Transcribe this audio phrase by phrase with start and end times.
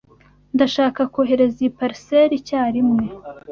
[0.55, 3.05] Ndashaka kohereza iyi parcelle icyarimwe